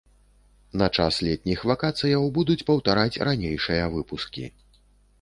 На 0.81 0.87
час 0.97 1.19
летніх 1.27 1.59
вакацыяў 1.73 2.27
будуць 2.41 2.59
паўтараць 2.73 3.21
ранейшыя 3.31 3.83
выпускі. 3.97 4.53